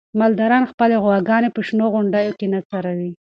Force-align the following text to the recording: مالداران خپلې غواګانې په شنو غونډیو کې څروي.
مالداران 0.19 0.63
خپلې 0.71 0.95
غواګانې 1.03 1.49
په 1.55 1.61
شنو 1.67 1.85
غونډیو 1.93 2.37
کې 2.39 2.45
څروي. 2.69 3.11